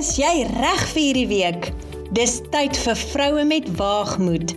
Is 0.00 0.14
jy 0.16 0.46
reg 0.48 0.82
vir 0.94 1.02
hierdie 1.02 1.28
week? 1.28 1.66
Dis 2.16 2.38
tyd 2.54 2.72
vir 2.86 2.96
vroue 2.96 3.42
met 3.44 3.66
waagmoed. 3.76 4.54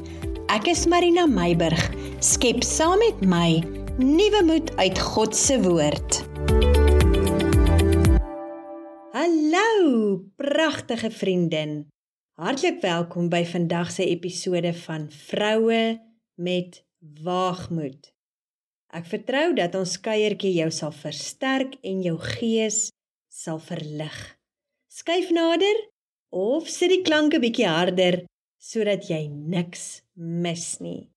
Ek 0.54 0.70
is 0.72 0.86
Marina 0.88 1.26
Meiburg. 1.28 1.82
Skep 2.24 2.62
saam 2.64 3.02
met 3.02 3.26
my 3.28 3.50
nuwe 4.00 4.40
moed 4.48 4.70
uit 4.80 5.02
God 5.04 5.36
se 5.36 5.58
woord. 5.66 6.22
Hallo, 9.12 10.22
pragtige 10.40 11.12
vriendin. 11.12 11.74
Hartlik 12.40 12.80
welkom 12.86 13.28
by 13.34 13.42
vandag 13.44 13.92
se 13.92 14.08
episode 14.08 14.72
van 14.86 15.10
Vroue 15.12 15.82
met 16.40 16.80
Waagmoed. 17.26 18.14
Ek 18.96 19.12
vertrou 19.12 19.50
dat 19.60 19.76
ons 19.76 19.98
kuiertjie 20.08 20.54
jou 20.62 20.70
sal 20.72 20.96
versterk 20.96 21.76
en 21.84 22.00
jou 22.08 22.16
gees 22.38 22.88
sal 23.28 23.60
verlig. 23.60 24.24
Skuif 24.94 25.32
nader 25.34 25.78
of 26.30 26.68
sit 26.70 26.92
die 26.94 27.02
klanke 27.02 27.40
bietjie 27.42 27.66
harder 27.66 28.20
sodat 28.62 29.08
jy 29.10 29.24
niks 29.28 30.04
mis 30.44 30.66
nie. 30.86 31.08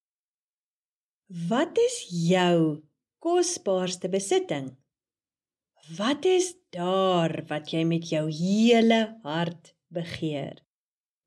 Wat 1.51 1.77
is 1.83 1.97
jou 2.09 2.81
kosbaarste 3.21 4.09
besitting? 4.09 4.71
Wat 5.99 6.25
is 6.25 6.55
daar 6.73 7.35
wat 7.51 7.75
jy 7.75 7.85
met 7.85 8.09
jou 8.15 8.25
hele 8.39 9.03
hart 9.27 9.75
begeer? 9.93 10.57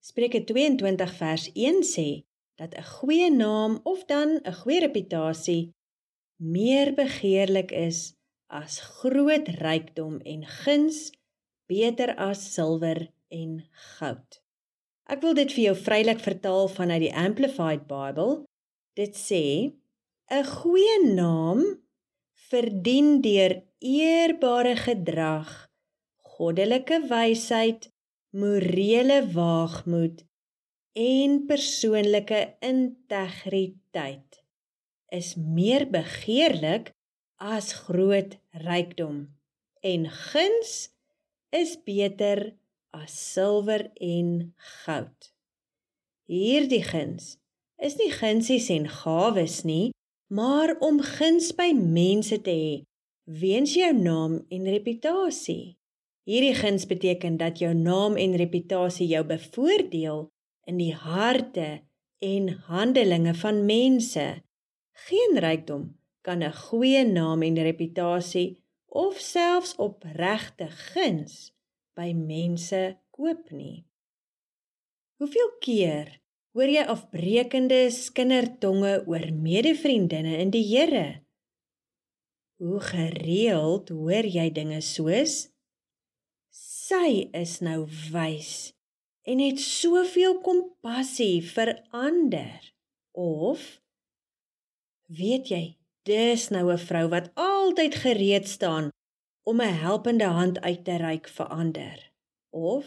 Spreuke 0.01 0.41
22 0.49 1.13
vers 1.21 1.45
1 1.53 1.85
sê 1.85 2.07
dat 2.57 2.73
'n 2.73 2.89
goeie 2.95 3.29
naam 3.29 3.77
of 3.93 4.01
dan 4.09 4.41
'n 4.41 4.57
goeie 4.63 4.81
reputasie 4.87 5.69
meer 6.41 6.95
begeerlik 6.97 7.71
is 7.71 8.15
as 8.49 8.81
groot 8.97 9.47
rykdom 9.61 10.17
en 10.25 10.41
guns 10.63 11.11
beter 11.69 12.15
as 12.17 12.41
silwer 12.53 13.07
en 13.29 13.59
goud. 13.97 14.39
Ek 15.09 15.21
wil 15.25 15.37
dit 15.37 15.53
vir 15.55 15.63
jou 15.69 15.75
vrylik 15.85 16.21
vertaal 16.21 16.67
vanuit 16.73 17.05
die 17.07 17.13
Amplified 17.13 17.85
Bible. 17.89 18.43
Dit 18.97 19.15
sê: 19.17 19.73
'n 20.29 20.45
goeie 20.45 20.97
naam 21.05 21.61
verdien 22.49 23.21
deur 23.21 23.61
eerbare 23.79 24.75
gedrag, 24.75 25.49
goddelike 26.37 26.99
wysheid, 27.09 27.89
morele 28.31 29.23
waagmoed 29.33 30.21
en 30.93 31.45
persoonlike 31.49 32.41
integriteit 32.65 34.41
is 35.09 35.33
meer 35.35 35.87
begeerlik 35.89 36.91
as 37.41 37.71
groot 37.85 38.35
rykdom 38.65 39.23
en 39.81 40.05
guns 40.09 40.73
is 41.51 41.77
beter 41.85 42.53
as 42.93 43.13
silwer 43.13 43.89
en 44.01 44.53
goud. 44.83 45.31
Hierdie 46.29 46.83
guns 46.85 47.37
is 47.81 47.95
nie 47.97 48.11
gunsies 48.13 48.69
en 48.73 48.85
gawes 48.91 49.63
nie, 49.65 49.89
maar 50.29 50.75
om 50.85 51.01
guns 51.01 51.49
by 51.57 51.71
mense 51.73 52.37
te 52.45 52.53
hê 52.53 52.77
weens 53.29 53.75
jou 53.77 53.91
naam 53.93 54.39
en 54.49 54.65
reputasie. 54.65 55.77
Hierdie 56.29 56.55
guns 56.57 56.85
beteken 56.89 57.37
dat 57.37 57.61
jou 57.61 57.73
naam 57.73 58.17
en 58.17 58.35
reputasie 58.37 59.07
jou 59.09 59.23
bevoordeel 59.25 60.27
in 60.69 60.77
die 60.77 60.93
harte 60.93 61.81
en 62.25 62.49
handelinge 62.69 63.33
van 63.41 63.63
mense. 63.65 64.27
Geen 65.07 65.37
rykdom 65.41 65.95
kan 66.21 66.43
'n 66.43 66.53
goeie 66.53 67.03
naam 67.05 67.41
en 67.41 67.57
reputasie 67.69 68.61
of 68.89 69.19
selfs 69.21 69.75
opregte 69.77 70.69
guns 70.93 71.51
by 71.97 72.13
mense 72.13 72.81
koop 73.15 73.51
nie. 73.51 73.85
Hoeveel 75.19 75.51
keer 75.63 76.11
hoor 76.55 76.71
jy 76.71 76.83
afbreekende 76.89 77.81
skindertonge 77.93 78.99
oor 79.05 79.25
medevriendinne 79.35 80.39
in 80.39 80.53
die 80.55 80.65
Here? 80.65 81.21
Hoe 82.59 82.79
gereeld 82.83 83.91
hoor 83.93 84.27
jy 84.27 84.49
dinge 84.55 84.81
soos 84.83 85.45
sy 86.89 87.29
is 87.37 87.59
nou 87.61 87.83
wys 88.09 88.71
en 89.29 89.41
het 89.43 89.59
soveel 89.61 90.39
kompassie 90.41 91.37
vir 91.45 91.75
ander 91.93 92.71
of 93.13 93.65
weet 95.19 95.51
jy 95.53 95.63
dis 96.09 96.47
nou 96.49 96.65
'n 96.73 96.81
vrou 96.87 97.05
wat 97.13 97.29
altyd 97.69 97.95
gereed 97.95 98.47
staan 98.47 98.89
om 99.43 99.61
'n 99.61 99.79
helpende 99.85 100.25
hand 100.25 100.61
uit 100.61 100.83
te 100.83 100.95
reik 100.95 101.27
vir 101.27 101.47
ander. 101.47 102.11
Of 102.49 102.85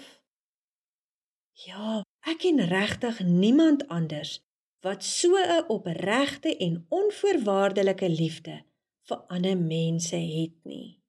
ja, 1.52 2.02
ek 2.26 2.38
ken 2.38 2.58
regtig 2.66 3.20
niemand 3.20 3.88
anders 3.88 4.40
wat 4.80 5.04
so 5.04 5.36
'n 5.36 5.64
opregte 5.68 6.56
en 6.56 6.86
onvoorwaardelike 6.88 8.08
liefde 8.08 8.64
vir 9.08 9.18
ander 9.26 9.56
mense 9.56 10.16
het 10.16 10.56
nie. 10.64 11.00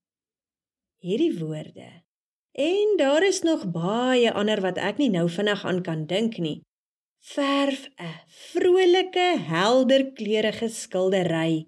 Hierdie 0.97 1.39
woorde. 1.39 1.89
En 2.51 2.93
daar 2.97 3.23
is 3.23 3.41
nog 3.41 3.71
baie 3.71 4.31
ander 4.33 4.61
wat 4.61 4.77
ek 4.77 4.97
nie 4.97 5.09
nou 5.09 5.29
vinnig 5.29 5.65
aan 5.65 5.81
kan 5.81 6.05
dink 6.05 6.37
nie. 6.37 6.61
Verf 7.19 7.89
'n 7.97 8.15
vrolike, 8.27 9.37
helder 9.37 10.11
kleurige 10.11 10.69
skildery 10.69 11.65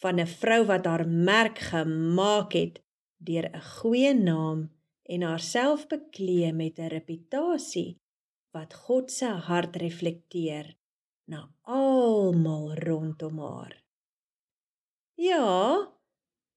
van 0.00 0.20
'n 0.20 0.26
vrou 0.40 0.62
wat 0.66 0.84
haar 0.84 1.06
merk 1.08 1.58
gemaak 1.58 2.52
het 2.52 2.82
deur 3.26 3.46
'n 3.52 3.62
goeie 3.76 4.14
naam 4.14 4.70
en 5.02 5.22
haarself 5.22 5.86
beklee 5.86 6.52
met 6.52 6.78
'n 6.78 6.92
reputasie 6.96 7.90
wat 8.50 8.74
God 8.74 9.10
se 9.10 9.28
hart 9.48 9.76
reflekteer 9.76 10.76
na 11.24 11.50
almal 11.62 12.74
rondom 12.74 13.38
haar. 13.38 13.82
Ja, 15.14 15.92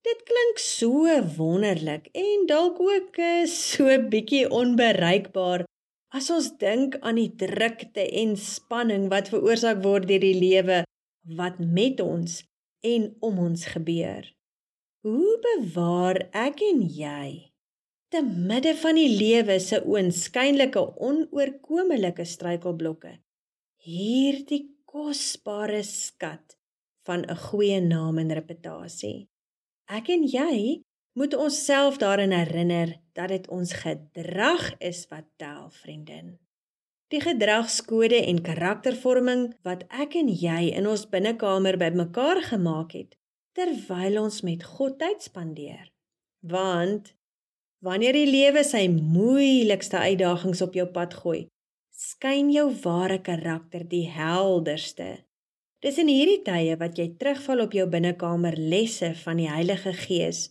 dit 0.02 0.22
klink 0.22 0.58
so 0.58 1.22
wonderlik 1.36 2.08
en 2.12 2.46
dalk 2.46 2.80
ook 2.80 3.16
so 3.46 4.08
bietjie 4.08 4.50
onbereikbaar 4.50 5.64
as 6.08 6.30
ons 6.30 6.56
dink 6.58 6.98
aan 7.00 7.14
die 7.20 7.34
drukte 7.36 8.04
en 8.22 8.36
spanning 8.36 9.08
wat 9.08 9.28
veroorsaak 9.28 9.82
word 9.82 10.08
deur 10.08 10.20
die 10.20 10.38
lewe 10.38 10.82
wat 11.36 11.58
met 11.58 12.00
ons 12.00 12.40
en 12.80 13.16
om 13.20 13.38
ons 13.38 13.64
gebeur. 13.74 14.26
Hoe 15.00 15.38
bewaar 15.46 16.28
ek 16.32 16.60
en 16.60 16.84
jy 16.88 17.52
te 18.10 18.22
midde 18.26 18.74
van 18.74 18.98
die 18.98 19.10
lewe 19.16 19.58
se 19.62 19.78
oënskynlike 19.86 20.82
onoorkomelike 20.98 22.24
struikelblokke 22.26 23.20
hierdie 23.80 24.66
kosbare 24.84 25.82
skat 25.86 26.56
van 27.06 27.24
'n 27.24 27.36
goeie 27.46 27.80
naam 27.80 28.18
en 28.18 28.32
reputasie. 28.32 29.28
Ek 29.88 30.08
en 30.08 30.22
jy 30.26 30.82
moet 31.18 31.34
onsself 31.34 31.96
daarin 31.98 32.32
herinner 32.32 33.00
dat 33.12 33.28
dit 33.28 33.48
ons 33.48 33.72
gedrag 33.72 34.78
is 34.78 35.06
wat 35.08 35.26
tel, 35.36 35.70
vriendin. 35.70 36.38
Die 37.10 37.18
gedragskode 37.18 38.20
en 38.22 38.36
karaktervorming 38.46 39.48
wat 39.66 39.80
ek 39.90 40.14
en 40.20 40.28
jy 40.30 40.68
in 40.78 40.86
ons 40.86 41.08
binnekamer 41.10 41.74
bymekaar 41.80 42.38
gemaak 42.52 42.92
het 42.94 43.16
terwyl 43.58 44.20
ons 44.20 44.36
met 44.46 44.62
God 44.62 45.00
tyd 45.00 45.24
spandeer. 45.26 45.88
Want 46.46 47.08
wanneer 47.82 48.14
die 48.14 48.28
lewe 48.28 48.62
sy 48.62 48.84
moeilikste 48.92 49.98
uitdagings 50.06 50.62
op 50.62 50.76
jou 50.78 50.86
pad 50.94 51.16
gooi, 51.18 51.40
skyn 51.90 52.52
jou 52.54 52.68
ware 52.84 53.18
karakter 53.26 53.82
die 53.90 54.06
helderste. 54.14 55.24
Dis 55.82 55.98
in 55.98 56.12
hierdie 56.12 56.44
tye 56.46 56.76
wat 56.78 57.00
jy 57.00 57.08
terugval 57.18 57.64
op 57.64 57.74
jou 57.74 57.88
binnekamer 57.90 58.54
lesse 58.54 59.10
van 59.24 59.42
die 59.42 59.48
Heilige 59.50 59.96
Gees 60.06 60.46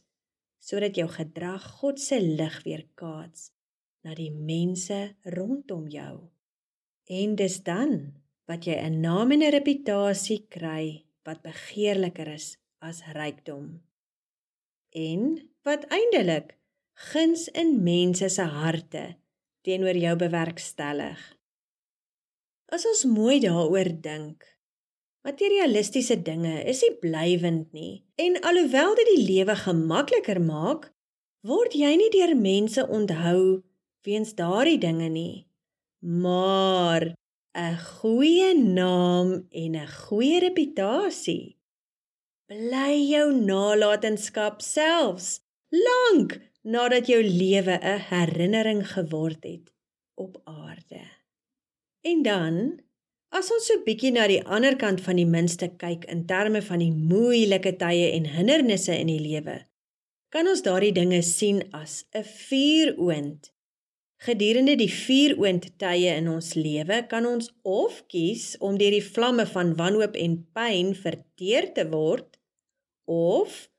sodat 0.60 1.00
jou 1.00 1.08
gedrag 1.08 1.64
God 1.80 2.04
se 2.04 2.20
lig 2.20 2.60
weerkaats 2.66 3.48
na 4.04 4.12
die 4.18 4.34
mense 4.34 5.00
rondom 5.24 5.88
jou. 5.88 6.28
En 7.10 7.34
dis 7.36 7.58
dan 7.66 8.14
wat 8.46 8.66
jy 8.70 8.78
'n 8.78 9.02
naam 9.02 9.32
en 9.32 9.42
'n 9.42 9.54
reputasie 9.58 10.46
kry 10.50 11.06
wat 11.26 11.42
begeerliker 11.42 12.28
is 12.28 12.58
as 12.80 13.02
rykdom. 13.14 13.82
En 14.94 15.50
wat 15.64 15.86
eindelik 15.90 16.58
guns 16.94 17.48
in 17.48 17.84
mense 17.84 18.30
se 18.30 18.42
harte 18.42 19.16
teenoor 19.62 19.98
jou 19.98 20.16
bewerkstellig. 20.16 21.20
As 22.66 22.86
ons 22.86 23.04
mooi 23.06 23.40
daaroor 23.40 23.90
dink, 24.02 24.46
materialistiese 25.22 26.22
dinge 26.22 26.64
is 26.64 26.82
nie 26.82 26.96
blywend 27.02 27.74
nie 27.74 28.06
en 28.16 28.42
alhoewel 28.42 28.96
dit 28.96 29.10
die 29.16 29.26
lewe 29.34 29.56
gemakliker 29.56 30.42
maak, 30.42 30.94
word 31.42 31.74
jy 31.74 31.96
nie 31.96 32.10
deur 32.10 32.36
mense 32.36 32.88
onthou 32.88 33.64
weens 34.06 34.36
daardie 34.36 34.78
dinge 34.78 35.10
nie 35.10 35.49
maar 36.00 37.14
'n 37.56 37.78
goeie 37.78 38.54
naam 38.58 39.48
en 39.50 39.76
'n 39.76 39.88
goeie 39.88 40.40
reputasie 40.40 41.60
bly 42.50 42.96
jou 43.06 43.28
nalatenskap 43.34 44.62
selfs 44.66 45.40
lank 45.70 46.40
nadat 46.62 47.08
jou 47.08 47.22
lewe 47.24 47.76
'n 47.78 48.00
herinnering 48.10 48.82
geword 48.88 49.44
het 49.44 49.72
op 50.16 50.42
aarde. 50.44 51.02
En 52.02 52.22
dan, 52.22 52.82
as 53.30 53.52
ons 53.52 53.66
so 53.66 53.84
bietjie 53.86 54.12
na 54.12 54.28
die 54.28 54.44
ander 54.44 54.76
kant 54.76 55.02
van 55.02 55.16
die 55.16 55.30
munste 55.30 55.70
kyk 55.78 56.06
in 56.06 56.26
terme 56.26 56.62
van 56.62 56.80
die 56.80 56.92
moeilike 56.92 57.76
tye 57.76 58.12
en 58.18 58.26
hindernisse 58.26 58.98
in 58.98 59.08
die 59.08 59.22
lewe, 59.22 59.66
kan 60.30 60.48
ons 60.48 60.62
daardie 60.66 60.94
dinge 60.94 61.22
sien 61.22 61.64
as 61.72 62.06
'n 62.14 62.24
vuuroond. 62.24 63.52
Gedurende 64.20 64.74
die 64.76 64.90
vuuroond 64.92 65.64
tye 65.80 66.12
in 66.20 66.26
ons 66.28 66.52
lewe 66.60 66.98
kan 67.08 67.24
ons 67.24 67.46
of 67.64 68.02
kies 68.12 68.58
om 68.60 68.76
deur 68.76 68.92
die 68.92 69.06
vlamme 69.06 69.46
van 69.48 69.70
wanhoop 69.80 70.18
en 70.20 70.34
pyn 70.52 70.90
verteer 70.92 71.70
te 71.78 71.86
word 71.88 72.36
of 73.08 73.70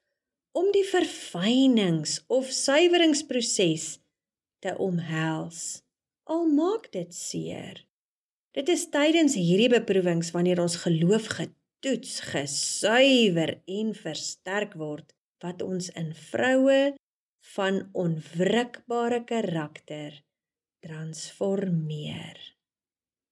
om 0.56 0.70
die 0.72 0.86
verfynings 0.88 2.22
of 2.32 2.48
suiweringsproses 2.56 3.84
te 4.64 4.72
omhels. 4.80 5.82
Al 6.24 6.48
maak 6.48 6.88
dit 6.96 7.12
seer. 7.12 7.84
Dit 8.56 8.72
is 8.72 8.86
tydens 8.96 9.36
hierdie 9.36 9.68
beproewings 9.68 10.32
wanneer 10.32 10.64
ons 10.64 10.78
geloof 10.86 11.28
getoets, 11.36 12.16
gesuiwer 12.32 13.58
en 13.68 13.92
versterk 13.92 14.72
word 14.80 15.12
wat 15.44 15.60
ons 15.60 15.92
in 16.00 16.14
vroue 16.32 16.80
van 17.58 17.84
onwrikbare 17.92 19.20
karakter 19.28 20.22
transformeer. 20.84 22.38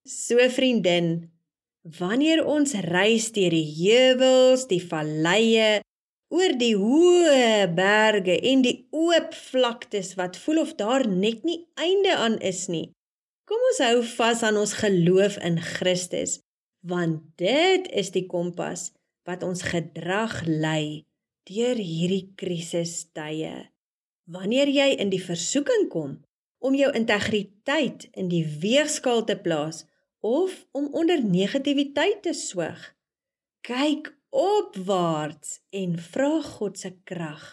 So 0.05 0.41
vriendin, 0.49 1.29
wanneer 1.99 2.43
ons 2.45 2.73
reis 2.87 3.29
deur 3.35 3.53
die 3.53 3.67
heuwels, 3.77 4.67
die 4.69 4.81
valleie 4.81 5.79
oor 6.29 6.53
die 6.61 6.75
hoë 6.77 7.65
berge 7.73 8.37
en 8.51 8.61
die 8.65 8.75
oop 8.93 9.33
vlaktes 9.33 10.13
wat 10.19 10.37
voel 10.37 10.63
of 10.63 10.75
daar 10.77 11.07
net 11.09 11.43
nie 11.47 11.63
einde 11.81 12.15
aan 12.15 12.37
is 12.45 12.67
nie. 12.69 12.91
Kom 13.49 13.61
ons 13.71 13.81
hou 13.81 13.97
vas 14.05 14.43
aan 14.45 14.59
ons 14.61 14.75
geloof 14.77 15.39
in 15.41 15.57
Christus, 15.57 16.37
want 16.85 17.23
dit 17.41 17.89
is 17.97 18.13
die 18.13 18.27
kompas 18.29 18.91
wat 19.25 19.41
ons 19.45 19.65
gedrag 19.65 20.43
lei 20.45 21.05
deur 21.49 21.81
hierdie 21.81 22.29
krisistye. 22.37 23.71
Wanneer 24.29 24.69
jy 24.69 24.91
in 25.01 25.09
die 25.09 25.23
versoeking 25.23 25.87
kom 25.89 26.19
om 26.59 26.75
jou 26.75 26.91
integriteit 26.95 28.07
in 28.11 28.29
die 28.31 28.45
weegskaal 28.61 29.23
te 29.27 29.37
plaas 29.39 29.85
of 30.19 30.53
om 30.75 30.89
onder 30.91 31.23
negativiteit 31.23 32.23
te 32.27 32.33
swig, 32.35 32.79
kyk 33.63 34.11
opwaarts 34.35 35.59
en 35.75 35.95
vra 36.11 36.41
God 36.43 36.77
se 36.79 36.91
krag 37.07 37.45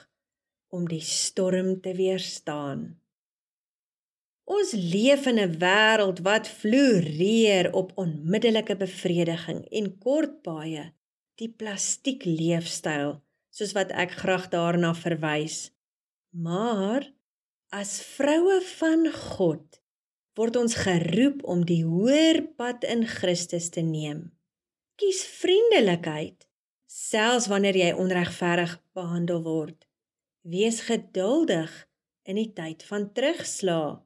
om 0.75 0.87
die 0.91 1.03
storm 1.03 1.77
te 1.81 1.95
weerstaan. 1.97 2.89
Ons 4.47 4.73
leef 4.79 5.27
in 5.27 5.39
'n 5.43 5.59
wêreld 5.59 6.21
wat 6.23 6.49
floreer 6.49 7.73
op 7.73 7.93
onmiddellike 7.99 8.77
bevrediging 8.77 9.65
en 9.71 9.99
kort 9.99 10.43
baie 10.43 10.93
die 11.35 11.51
plastiek 11.51 12.25
leefstyl 12.25 13.23
soos 13.51 13.73
wat 13.73 13.91
ek 13.91 14.11
graag 14.23 14.49
daarna 14.53 14.95
verwys. 14.95 15.73
Maar 16.31 17.16
as 17.75 17.99
vroue 18.15 18.61
van 18.79 19.09
God 19.11 19.81
word 20.37 20.57
ons 20.61 20.77
geroep 20.79 21.43
om 21.49 21.65
die 21.67 21.83
hoër 21.85 22.43
pad 22.59 22.85
in 22.85 23.07
Christus 23.09 23.71
te 23.75 23.83
neem. 23.83 24.31
Kies 25.01 25.25
vriendelikheid 25.41 26.47
selfs 26.87 27.49
wanneer 27.51 27.77
jy 27.77 27.91
onregverdig 27.97 28.77
behandel 28.97 29.43
word. 29.43 29.87
Wees 30.47 30.85
geduldig 30.87 31.73
in 32.29 32.39
die 32.39 32.53
tyd 32.55 32.85
van 32.87 33.11
terugslaa. 33.17 33.99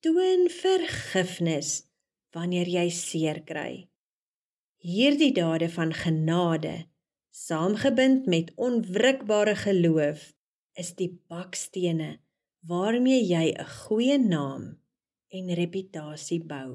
Toon 0.00 0.48
vergifnis 0.52 1.84
wanneer 2.34 2.68
jy 2.68 2.88
seer 2.90 3.42
kry. 3.44 3.86
Hierdie 4.84 5.32
dade 5.36 5.68
van 5.72 5.94
genade, 5.96 6.86
saamgebind 7.30 8.26
met 8.26 8.52
onwrikbare 8.56 9.56
geloof, 9.56 10.32
is 10.76 10.92
die 10.98 11.08
bakstene 11.30 12.23
waarmee 12.68 13.22
jy 13.32 13.46
'n 13.52 13.68
goeie 13.82 14.18
naam 14.18 14.64
en 15.28 15.54
reputasie 15.54 16.42
bou. 16.44 16.70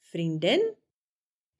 Vriendin, 0.00 0.62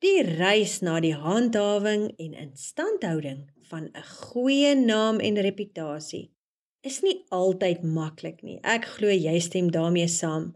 Die 0.03 0.19
reis 0.27 0.81
na 0.83 0.97
die 0.99 1.15
handhawing 1.15 2.09
en 2.19 2.33
instandhouding 2.35 3.43
van 3.71 3.85
'n 3.95 4.07
goeie 4.07 4.75
naam 4.75 5.21
en 5.23 5.37
reputasie 5.47 6.35
is 6.83 6.97
nie 7.07 7.23
altyd 7.31 7.85
maklik 7.87 8.43
nie. 8.43 8.59
Ek 8.63 8.85
glo 8.95 9.15
jy 9.15 9.39
stem 9.39 9.71
daarmee 9.71 10.09
saam. 10.09 10.55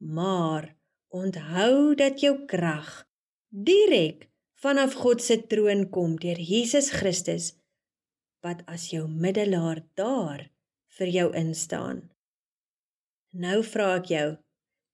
Maar 0.00 0.76
onthou 1.08 1.94
dat 1.94 2.20
jou 2.20 2.46
krag 2.46 3.04
direk 3.48 4.30
vanaf 4.64 4.94
God 4.94 5.22
se 5.22 5.36
troon 5.46 5.90
kom 5.90 6.16
deur 6.16 6.40
Jesus 6.40 6.88
Christus 6.90 7.52
wat 8.40 8.62
as 8.66 8.88
jou 8.90 9.04
middelaar 9.08 9.84
daar 9.94 10.48
vir 10.98 11.12
jou 11.14 11.28
instaan. 11.36 12.02
Nou 13.30 13.62
vra 13.64 13.94
ek 13.98 14.10
jou, 14.12 14.28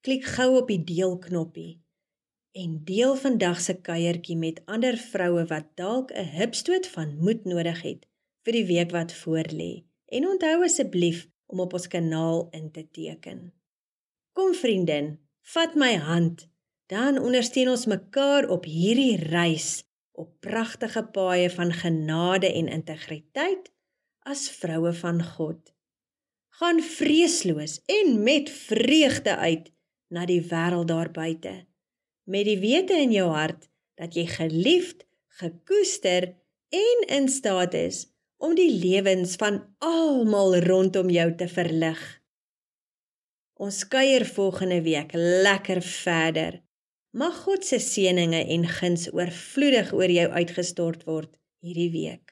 klik 0.05 0.29
gou 0.37 0.51
op 0.61 0.69
die 0.69 0.83
deel 0.85 1.19
knoppie 1.19 1.85
en 2.55 2.85
deel 2.87 3.17
vandag 3.19 3.59
se 3.61 3.75
kuiertjie 3.83 4.37
met 4.39 4.61
ander 4.71 4.97
vroue 5.11 5.43
wat 5.51 5.73
dalk 5.81 6.13
'n 6.13 6.29
hupstoot 6.39 6.87
van 6.87 7.17
moed 7.19 7.45
nodig 7.45 7.83
het 7.83 8.07
vir 8.45 8.53
die 8.53 8.67
week 8.67 8.91
wat 8.91 9.15
voorlê. 9.23 9.85
En 10.07 10.29
onthou 10.29 10.63
asseblief 10.65 11.27
om 11.47 11.61
op 11.61 11.73
ons 11.73 11.89
kanaal 11.89 12.49
in 12.51 12.71
te 12.71 12.91
teken. 12.91 13.53
Kom 14.33 14.55
vriendin, 14.55 15.19
vat 15.41 15.75
my 15.75 15.95
hand, 15.97 16.49
dan 16.87 17.19
ondersteun 17.19 17.69
ons 17.69 17.87
mekaar 17.87 18.49
op 18.49 18.65
hierdie 18.65 19.17
reis 19.17 19.85
op 20.13 20.41
pragtige 20.41 21.03
paaie 21.03 21.51
van 21.51 21.73
genade 21.73 22.53
en 22.53 22.69
integriteit 22.69 23.73
as 24.19 24.51
vroue 24.51 24.93
van 24.93 25.23
God. 25.25 25.74
Gaan 26.59 26.83
vreesloos 26.83 27.81
en 27.91 28.23
met 28.23 28.51
vreugde 28.51 29.37
uit 29.37 29.71
na 30.09 30.27
die 30.27 30.43
wêreld 30.43 30.89
daar 30.89 31.11
buite 31.11 31.65
met 32.25 32.47
die 32.49 32.59
wete 32.59 32.97
in 32.97 33.13
jou 33.13 33.29
hart 33.33 33.69
dat 34.01 34.17
jy 34.17 34.25
geliefd, 34.29 35.05
gekoester 35.41 36.33
en 36.75 37.07
in 37.19 37.29
staat 37.29 37.77
is 37.79 38.05
om 38.43 38.57
die 38.59 38.71
lewens 38.73 39.37
van 39.41 39.61
almal 39.85 40.59
rondom 40.65 41.11
jou 41.13 41.29
te 41.39 41.49
verlig. 41.49 42.01
Ons 43.55 43.85
kuier 43.89 44.25
volgende 44.27 44.81
week 44.83 45.15
lekker 45.15 45.81
verder. 45.87 46.59
Mag 47.15 47.37
God 47.45 47.65
se 47.65 47.79
seënings 47.79 48.51
en 48.51 48.67
guns 48.81 49.07
oorvloedig 49.15 49.93
oor 49.95 50.11
jou 50.11 50.27
uitgestort 50.35 51.07
word 51.07 51.31
hierdie 51.63 51.93
week. 51.95 52.24